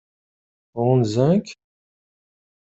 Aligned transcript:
Ɣunzan-k? 0.85 1.47